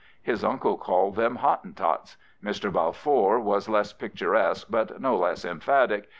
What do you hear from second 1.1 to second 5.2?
them Hottentots. Mr. Balfour was less picturesque, but no